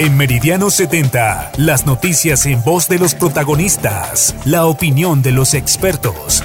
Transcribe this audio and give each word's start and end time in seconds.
En 0.00 0.16
Meridiano 0.16 0.70
70, 0.70 1.54
las 1.58 1.84
noticias 1.84 2.46
en 2.46 2.62
voz 2.62 2.88
de 2.88 3.00
los 3.00 3.16
protagonistas, 3.16 4.40
la 4.46 4.66
opinión 4.66 5.22
de 5.22 5.32
los 5.32 5.54
expertos. 5.54 6.44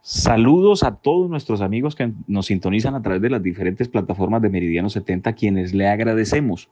Saludos 0.00 0.82
a 0.82 0.96
todos 0.96 1.28
nuestros 1.28 1.60
amigos 1.60 1.94
que 1.94 2.12
nos 2.26 2.46
sintonizan 2.46 2.94
a 2.94 3.02
través 3.02 3.20
de 3.20 3.28
las 3.28 3.42
diferentes 3.42 3.88
plataformas 3.88 4.40
de 4.40 4.48
Meridiano 4.48 4.88
70, 4.88 5.34
quienes 5.34 5.74
le 5.74 5.88
agradecemos 5.88 6.70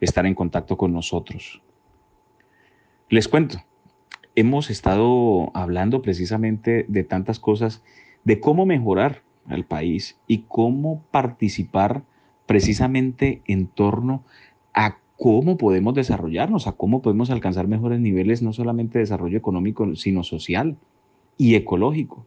estar 0.00 0.26
en 0.26 0.34
contacto 0.34 0.76
con 0.76 0.92
nosotros. 0.92 1.62
Les 3.08 3.28
cuento, 3.28 3.58
hemos 4.34 4.68
estado 4.68 5.52
hablando 5.54 6.02
precisamente 6.02 6.86
de 6.88 7.04
tantas 7.04 7.38
cosas, 7.38 7.84
de 8.24 8.40
cómo 8.40 8.66
mejorar 8.66 9.22
al 9.46 9.64
país 9.64 10.18
y 10.26 10.38
cómo 10.48 11.04
participar 11.12 12.02
precisamente 12.48 13.42
en 13.44 13.66
torno 13.66 14.24
a 14.72 14.96
cómo 15.18 15.58
podemos 15.58 15.92
desarrollarnos, 15.92 16.66
a 16.66 16.72
cómo 16.72 17.02
podemos 17.02 17.28
alcanzar 17.28 17.68
mejores 17.68 18.00
niveles, 18.00 18.40
no 18.40 18.54
solamente 18.54 18.94
de 18.98 19.04
desarrollo 19.04 19.36
económico, 19.36 19.94
sino 19.96 20.24
social 20.24 20.78
y 21.36 21.56
ecológico. 21.56 22.24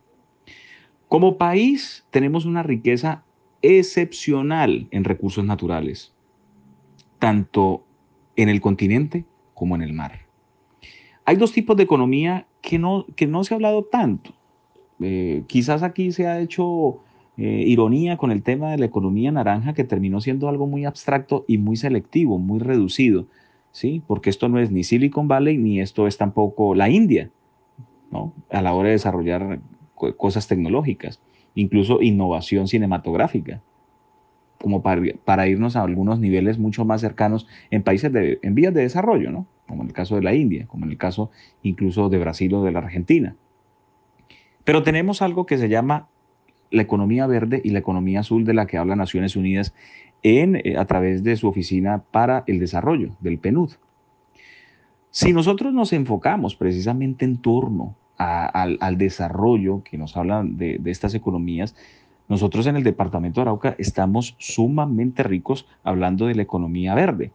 Como 1.07 1.39
país 1.39 2.05
tenemos 2.11 2.45
una 2.45 2.61
riqueza 2.61 3.23
excepcional 3.63 4.88
en 4.91 5.05
recursos 5.05 5.44
naturales, 5.44 6.13
tanto 7.17 7.83
en 8.35 8.47
el 8.47 8.61
continente 8.61 9.25
como 9.55 9.73
en 9.75 9.81
el 9.81 9.94
mar. 9.94 10.19
Hay 11.25 11.35
dos 11.35 11.52
tipos 11.52 11.75
de 11.77 11.83
economía 11.83 12.45
que 12.61 12.77
no, 12.77 13.08
que 13.16 13.25
no 13.25 13.44
se 13.44 13.55
ha 13.55 13.55
hablado 13.55 13.85
tanto. 13.85 14.33
Eh, 14.99 15.45
quizás 15.47 15.81
aquí 15.81 16.11
se 16.11 16.27
ha 16.27 16.39
hecho 16.39 17.02
eh, 17.44 17.63
ironía 17.66 18.18
con 18.18 18.30
el 18.30 18.44
tema 18.44 18.70
de 18.70 18.77
la 18.77 18.86
economía 18.86 19.31
naranja 19.31 19.73
que 19.73 19.84
terminó 19.84 20.22
siendo 20.22 20.48
algo 20.48 20.68
muy 20.68 20.86
abstracto 20.86 21.44
y 21.48 21.58
muy 21.58 21.76
selectivo, 21.76 22.38
muy 22.38 22.59
reducido, 22.59 23.26
¿sí? 23.72 24.04
Porque 24.05 24.30
esto 24.30 24.48
no 24.48 24.59
es 24.59 24.70
ni 24.70 24.83
Silicon 24.83 25.28
Valley 25.28 25.58
ni 25.58 25.81
esto 25.81 26.06
es 26.06 26.20
tampoco 26.20 26.75
la 26.75 26.92
India, 26.92 27.31
¿no? 28.11 28.31
A 28.52 28.61
la 28.61 28.75
hora 28.75 28.89
de 28.89 28.94
desarrollar 28.94 29.59
cosas 30.17 30.48
tecnológicas, 30.48 31.20
incluso 31.56 32.03
innovación 32.03 32.67
cinematográfica, 32.67 33.64
como 34.59 34.83
para, 34.83 35.02
para, 35.26 35.48
irnos 35.48 35.76
a 35.76 35.81
algunos 35.81 36.20
niveles 36.20 36.59
mucho 36.59 36.86
más 36.86 37.02
cercanos 37.02 37.48
en 37.72 37.81
países 37.81 38.14
de, 38.14 38.38
en 38.44 38.53
vías 38.53 38.72
de 38.72 38.83
desarrollo, 38.83 39.31
¿no? 39.31 39.48
Como 39.67 39.81
en 39.81 39.88
el 39.88 39.94
caso 39.94 40.14
de 40.14 40.22
la 40.22 40.36
India, 40.36 40.67
como 40.67 40.86
en 40.86 40.92
el 40.92 40.98
caso 41.00 41.31
incluso 41.64 42.08
de 42.09 42.20
Brasil 42.20 42.53
o 42.53 42.64
de 42.64 42.72
la 42.72 42.78
Argentina. 42.78 43.36
Pero 44.64 44.83
tenemos 44.83 45.23
algo 45.23 45.48
que 45.48 45.58
se 45.58 45.70
llama 45.70 46.08
la 46.72 46.81
economía 46.81 47.27
verde 47.27 47.61
y 47.64 47.69
la 47.69 47.80
economía 47.80 48.22
azul 48.22 48.45
de 48.45 48.53
la 48.53 48.66
que 48.66 48.77
habla 48.77 48.95
Naciones 48.95 49.36
Unidas 49.36 49.73
en, 50.23 50.55
eh, 50.55 50.77
a 50.77 50.86
través 50.86 51.23
de 51.23 51.36
su 51.36 51.47
Oficina 51.47 52.03
para 52.11 52.44
el 52.47 52.59
Desarrollo, 52.59 53.11
del 53.19 53.38
PNUD. 53.38 53.72
Si 55.11 55.33
nosotros 55.33 55.73
nos 55.73 55.92
enfocamos 55.92 56.55
precisamente 56.55 57.25
en 57.25 57.38
torno 57.38 57.95
al, 58.17 58.97
desarrollo 58.97 59.83
que 59.83 59.97
nos 59.97 60.16
hablan 60.16 60.58
de, 60.58 60.80
estas 60.86 61.16
economías, 61.16 61.75
nosotros 62.30 62.66
en 62.67 62.77
el 62.77 62.83
departamento 62.83 63.42
de 63.42 63.44
Arauca 63.44 63.75
estamos 63.77 64.36
sumamente 64.38 65.23
ricos 65.23 65.67
hablando 65.83 66.27
de 66.27 66.36
la 66.36 66.44
economía 66.44 66.95
verde. 66.95 67.31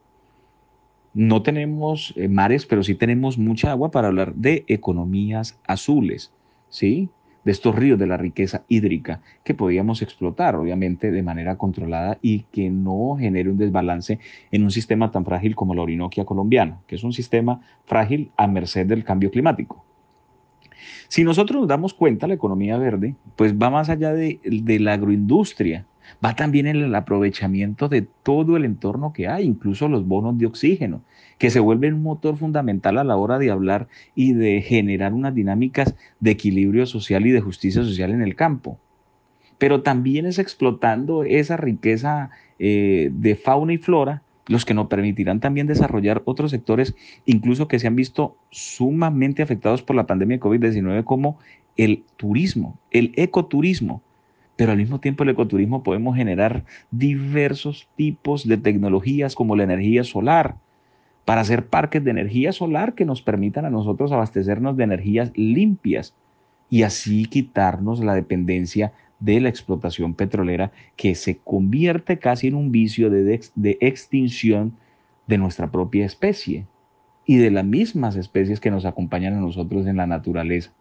No 1.12 1.42
tenemos 1.42 2.14
eh, 2.16 2.28
mares, 2.28 2.64
pero 2.66 2.82
sí 2.82 2.94
tenemos 2.94 3.36
mucha 3.36 3.70
agua 3.70 3.90
para 3.90 4.08
hablar 4.08 4.34
de 4.34 4.64
economías 4.68 5.58
azules, 5.66 6.32
¿sí? 6.70 7.10
De 7.46 7.52
estos 7.52 7.76
ríos 7.76 7.96
de 7.96 8.08
la 8.08 8.16
riqueza 8.16 8.64
hídrica 8.66 9.20
que 9.44 9.54
podíamos 9.54 10.02
explotar, 10.02 10.56
obviamente, 10.56 11.12
de 11.12 11.22
manera 11.22 11.56
controlada 11.56 12.18
y 12.20 12.40
que 12.50 12.70
no 12.70 13.16
genere 13.16 13.48
un 13.48 13.56
desbalance 13.56 14.18
en 14.50 14.64
un 14.64 14.72
sistema 14.72 15.12
tan 15.12 15.24
frágil 15.24 15.54
como 15.54 15.72
la 15.72 15.82
Orinoquia 15.82 16.24
colombiana, 16.24 16.80
que 16.88 16.96
es 16.96 17.04
un 17.04 17.12
sistema 17.12 17.60
frágil 17.84 18.32
a 18.36 18.48
merced 18.48 18.84
del 18.86 19.04
cambio 19.04 19.30
climático. 19.30 19.84
Si 21.06 21.22
nosotros 21.22 21.60
nos 21.60 21.68
damos 21.68 21.94
cuenta, 21.94 22.26
la 22.26 22.34
economía 22.34 22.78
verde, 22.78 23.14
pues 23.36 23.54
va 23.56 23.70
más 23.70 23.90
allá 23.90 24.12
de, 24.12 24.40
de 24.42 24.80
la 24.80 24.94
agroindustria, 24.94 25.86
va 26.24 26.34
también 26.34 26.66
en 26.66 26.76
el 26.76 26.94
aprovechamiento 26.94 27.88
de 27.88 28.06
todo 28.22 28.56
el 28.56 28.64
entorno 28.64 29.12
que 29.12 29.28
hay, 29.28 29.44
incluso 29.44 29.88
los 29.88 30.06
bonos 30.06 30.38
de 30.38 30.46
oxígeno, 30.46 31.02
que 31.38 31.50
se 31.50 31.60
vuelven 31.60 31.94
un 31.94 32.02
motor 32.02 32.36
fundamental 32.36 32.98
a 32.98 33.04
la 33.04 33.16
hora 33.16 33.38
de 33.38 33.50
hablar 33.50 33.88
y 34.14 34.32
de 34.32 34.62
generar 34.62 35.12
unas 35.12 35.34
dinámicas 35.34 35.94
de 36.20 36.30
equilibrio 36.30 36.86
social 36.86 37.26
y 37.26 37.32
de 37.32 37.40
justicia 37.40 37.82
social 37.82 38.10
en 38.10 38.22
el 38.22 38.36
campo. 38.36 38.78
Pero 39.58 39.82
también 39.82 40.26
es 40.26 40.38
explotando 40.38 41.24
esa 41.24 41.56
riqueza 41.56 42.30
eh, 42.58 43.10
de 43.12 43.36
fauna 43.36 43.72
y 43.72 43.78
flora 43.78 44.22
los 44.48 44.64
que 44.64 44.74
nos 44.74 44.86
permitirán 44.86 45.40
también 45.40 45.66
desarrollar 45.66 46.22
otros 46.24 46.52
sectores, 46.52 46.94
incluso 47.24 47.68
que 47.68 47.78
se 47.78 47.86
han 47.86 47.96
visto 47.96 48.36
sumamente 48.50 49.42
afectados 49.42 49.82
por 49.82 49.96
la 49.96 50.06
pandemia 50.06 50.36
de 50.36 50.42
COVID-19, 50.42 51.04
como 51.04 51.38
el 51.76 52.04
turismo, 52.16 52.78
el 52.90 53.12
ecoturismo, 53.16 54.02
pero 54.56 54.72
al 54.72 54.78
mismo 54.78 55.00
tiempo 55.00 55.22
el 55.22 55.30
ecoturismo 55.30 55.82
podemos 55.82 56.16
generar 56.16 56.64
diversos 56.90 57.88
tipos 57.96 58.48
de 58.48 58.56
tecnologías 58.56 59.34
como 59.34 59.54
la 59.54 59.64
energía 59.64 60.02
solar, 60.02 60.56
para 61.26 61.40
hacer 61.40 61.66
parques 61.66 62.04
de 62.04 62.12
energía 62.12 62.52
solar 62.52 62.94
que 62.94 63.04
nos 63.04 63.20
permitan 63.20 63.64
a 63.64 63.70
nosotros 63.70 64.12
abastecernos 64.12 64.76
de 64.76 64.84
energías 64.84 65.32
limpias 65.34 66.14
y 66.70 66.82
así 66.84 67.26
quitarnos 67.26 68.00
la 68.00 68.14
dependencia 68.14 68.92
de 69.18 69.40
la 69.40 69.48
explotación 69.48 70.14
petrolera 70.14 70.70
que 70.94 71.14
se 71.14 71.38
convierte 71.38 72.18
casi 72.18 72.46
en 72.46 72.54
un 72.54 72.70
vicio 72.70 73.10
de, 73.10 73.40
extinción 73.80 74.74
de 75.26 75.38
nuestra 75.38 75.70
propia 75.70 76.06
especie 76.06 76.66
y 77.24 77.36
de 77.36 77.50
las 77.50 77.64
mismas 77.64 78.14
especies 78.14 78.60
que 78.60 78.70
nos 78.70 78.84
acompañan 78.84 79.34
a 79.34 79.40
nosotros 79.40 79.86
en 79.86 79.96
la 79.96 80.06
naturaleza. 80.06 80.72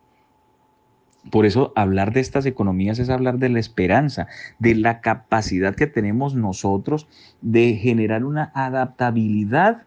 Por 1.32 1.46
eso 1.46 1.74
hablar 1.76 2.14
de 2.14 2.20
estas 2.20 2.46
economías 2.46 3.00
es 3.00 3.10
hablar 3.10 3.40
de 3.40 3.50
la 3.50 3.60
esperanza, 3.60 4.28
de 4.60 4.76
la 4.76 5.02
capacidad 5.02 5.76
que 5.76 5.88
tenemos 5.88 6.36
nosotros 6.36 7.08
de 7.42 7.76
generar 7.76 8.24
una 8.24 8.52
adaptabilidad 8.54 9.84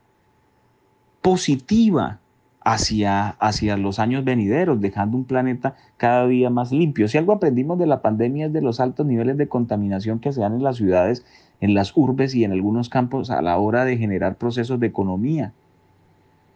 positiva 1.23 2.19
hacia, 2.61 3.29
hacia 3.29 3.77
los 3.77 4.01
años 4.01 4.25
venideros, 4.25 4.81
dejando 4.81 5.17
un 5.17 5.25
planeta 5.25 5.77
cada 5.97 6.27
día 6.27 6.51
más 6.51 6.73
limpio. 6.73 7.07
Si 7.07 7.19
algo 7.19 7.33
aprendimos 7.33 7.79
de 7.79 7.87
la 7.87 8.03
pandemia 8.03 8.47
es 8.47 8.53
de 8.53 8.61
los 8.61 8.81
altos 8.81 9.07
niveles 9.07 9.37
de 9.37 9.49
contaminación 9.49 10.19
que 10.19 10.33
se 10.33 10.41
dan 10.41 10.55
en 10.55 10.65
las 10.65 10.77
ciudades, 10.77 11.25
en 11.61 11.73
las 11.73 11.97
urbes 11.97 12.35
y 12.35 12.45
en 12.45 12.53
algunos 12.53 12.89
campos 12.89 13.31
a 13.31 13.43
la 13.43 13.59
hora 13.59 13.85
de 13.85 13.97
generar 13.97 14.37
procesos 14.37 14.81
de 14.81 14.89
economía. 14.89 15.53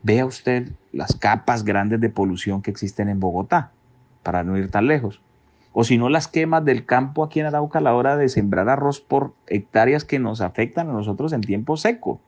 Vea 0.03 0.27
usted 0.27 0.73
las 0.93 1.15
capas 1.15 1.65
grandes 1.65 2.01
de 2.01 2.11
polución 2.11 2.63
que 2.63 2.73
existen 2.73 3.09
en 3.09 3.21
Bogotá 3.21 3.71
para 4.23 4.45
no 4.45 4.57
ir 4.57 4.71
tan 4.71 4.87
lejos. 4.87 5.21
O 5.73 5.85
si 5.85 5.97
no, 5.97 6.09
las 6.09 6.29
quemas 6.29 6.65
del 6.65 6.85
campo 6.85 7.25
aquí 7.25 7.41
en 7.41 7.47
Arauca 7.47 7.79
a 7.79 7.83
la 7.83 7.95
hora 7.95 8.17
de 8.17 8.29
sembrar 8.29 8.69
arroz 8.69 9.01
por 9.01 9.33
hectáreas 9.47 10.05
que 10.05 10.19
nos 10.19 10.41
afectan 10.41 10.91
a 10.91 10.93
nosotros 10.93 11.33
en 11.33 11.41
tiempo 11.41 11.77
seco. 11.77 12.21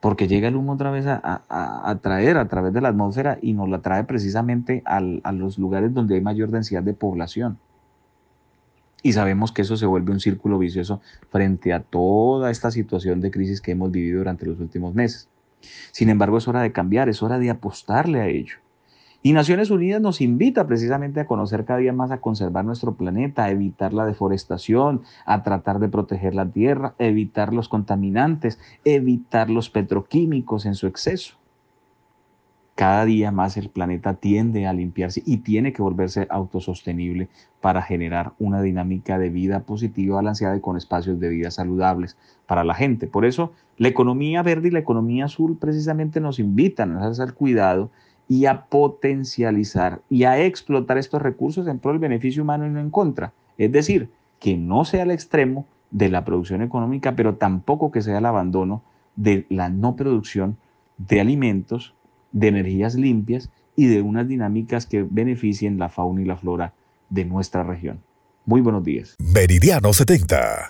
Porque 0.00 0.28
llega 0.28 0.48
el 0.48 0.56
humo 0.56 0.72
otra 0.72 0.90
vez 0.90 1.06
a, 1.06 1.98
traer 2.02 2.36
a 2.36 2.48
través 2.48 2.74
de 2.74 2.80
la 2.80 2.88
atmósfera 2.88 3.38
y 3.40 3.54
nos 3.54 3.68
la 3.68 3.78
trae 3.78 4.04
precisamente 4.04 4.82
a 4.84 5.00
los 5.00 5.58
lugares 5.58 5.94
donde 5.94 6.16
hay 6.16 6.20
mayor 6.20 6.50
densidad 6.50 6.82
de 6.82 6.92
población. 6.92 7.58
Y 9.04 9.12
sabemos 9.12 9.52
que 9.52 9.60
eso 9.62 9.76
se 9.76 9.84
vuelve 9.84 10.12
un 10.12 10.20
círculo 10.20 10.58
vicioso 10.58 11.02
frente 11.28 11.74
a 11.74 11.80
toda 11.80 12.50
esta 12.50 12.70
situación 12.70 13.20
de 13.20 13.30
crisis 13.30 13.60
que 13.60 13.72
hemos 13.72 13.90
vivido 13.90 14.18
durante 14.18 14.46
los 14.46 14.58
últimos 14.58 14.94
meses. 14.94 15.28
Sin 15.92 16.08
embargo, 16.08 16.38
es 16.38 16.48
hora 16.48 16.62
de 16.62 16.72
cambiar, 16.72 17.10
es 17.10 17.22
hora 17.22 17.38
de 17.38 17.50
apostarle 17.50 18.22
a 18.22 18.28
ello. 18.28 18.63
Y 19.26 19.32
Naciones 19.32 19.70
Unidas 19.70 20.02
nos 20.02 20.20
invita 20.20 20.66
precisamente 20.66 21.18
a 21.18 21.26
conocer 21.26 21.64
cada 21.64 21.78
día 21.78 21.94
más, 21.94 22.10
a 22.10 22.20
conservar 22.20 22.66
nuestro 22.66 22.92
planeta, 22.92 23.44
a 23.44 23.50
evitar 23.50 23.94
la 23.94 24.04
deforestación, 24.04 25.00
a 25.24 25.42
tratar 25.42 25.78
de 25.78 25.88
proteger 25.88 26.34
la 26.34 26.50
tierra, 26.50 26.94
evitar 26.98 27.54
los 27.54 27.70
contaminantes, 27.70 28.60
evitar 28.84 29.48
los 29.48 29.70
petroquímicos 29.70 30.66
en 30.66 30.74
su 30.74 30.86
exceso. 30.86 31.36
Cada 32.74 33.06
día 33.06 33.30
más 33.30 33.56
el 33.56 33.70
planeta 33.70 34.12
tiende 34.12 34.66
a 34.66 34.74
limpiarse 34.74 35.22
y 35.24 35.38
tiene 35.38 35.72
que 35.72 35.80
volverse 35.80 36.26
autosostenible 36.28 37.30
para 37.62 37.80
generar 37.80 38.34
una 38.38 38.60
dinámica 38.60 39.18
de 39.18 39.30
vida 39.30 39.60
positiva, 39.60 40.16
balanceada 40.16 40.58
y 40.58 40.60
con 40.60 40.76
espacios 40.76 41.18
de 41.18 41.30
vida 41.30 41.50
saludables 41.50 42.18
para 42.44 42.62
la 42.62 42.74
gente. 42.74 43.06
Por 43.06 43.24
eso 43.24 43.52
la 43.78 43.88
economía 43.88 44.42
verde 44.42 44.68
y 44.68 44.72
la 44.72 44.80
economía 44.80 45.24
azul 45.24 45.56
precisamente 45.56 46.20
nos 46.20 46.38
invitan 46.38 46.98
a 46.98 47.06
hacer 47.06 47.32
cuidado 47.32 47.90
y 48.28 48.46
a 48.46 48.66
potencializar 48.66 50.00
y 50.08 50.24
a 50.24 50.42
explotar 50.42 50.98
estos 50.98 51.20
recursos 51.20 51.66
en 51.66 51.78
pro 51.78 51.92
del 51.92 52.00
beneficio 52.00 52.42
humano 52.42 52.66
y 52.66 52.70
no 52.70 52.80
en 52.80 52.90
contra. 52.90 53.32
Es 53.58 53.70
decir, 53.70 54.10
que 54.38 54.56
no 54.56 54.84
sea 54.84 55.02
el 55.02 55.10
extremo 55.10 55.66
de 55.90 56.08
la 56.08 56.24
producción 56.24 56.62
económica, 56.62 57.14
pero 57.16 57.36
tampoco 57.36 57.90
que 57.90 58.02
sea 58.02 58.18
el 58.18 58.26
abandono 58.26 58.82
de 59.16 59.46
la 59.48 59.68
no 59.68 59.96
producción 59.96 60.56
de 60.98 61.20
alimentos, 61.20 61.94
de 62.32 62.48
energías 62.48 62.94
limpias 62.94 63.50
y 63.76 63.86
de 63.86 64.02
unas 64.02 64.28
dinámicas 64.28 64.86
que 64.86 65.06
beneficien 65.08 65.78
la 65.78 65.88
fauna 65.88 66.22
y 66.22 66.24
la 66.24 66.36
flora 66.36 66.72
de 67.10 67.24
nuestra 67.24 67.62
región. 67.62 68.00
Muy 68.46 68.60
buenos 68.60 68.84
días. 68.84 69.16
Meridiano 69.18 69.92
70. 69.92 70.62